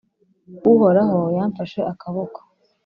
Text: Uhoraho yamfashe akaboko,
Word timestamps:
Uhoraho 0.71 1.19
yamfashe 1.37 1.79
akaboko, 1.91 2.39